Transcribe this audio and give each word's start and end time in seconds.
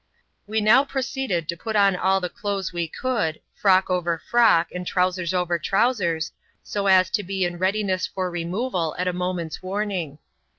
We 0.47 0.61
now 0.61 0.83
proceeded 0.83 1.47
to 1.47 1.55
put 1.55 1.75
on 1.75 1.95
all 1.95 2.19
the 2.19 2.27
clothes 2.27 2.73
we 2.73 2.87
could— 2.87 3.39
frock 3.61 3.87
over 3.87 4.17
frock, 4.17 4.69
and 4.73 4.83
trowsers 4.87 5.31
over 5.31 5.59
trowsers— 5.59 6.31
so 6.73 6.87
as 6.87 7.11
to 7.11 7.23
b^ 7.23 7.47
va. 7.47 7.55
t^svjKl* 7.55 7.85
ness 7.85 8.07
for 8.07 8.31
removal 8.31 8.95
at 8.97 9.07
a 9.07 9.13
moment's 9.13 9.61
warning. 9.61 10.17